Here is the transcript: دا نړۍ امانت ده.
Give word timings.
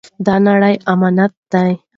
دا 0.25 0.35
نړۍ 0.47 0.75
امانت 0.91 1.33
ده. 1.51 1.63